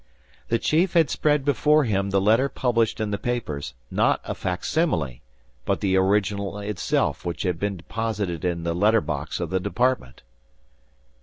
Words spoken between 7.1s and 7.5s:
which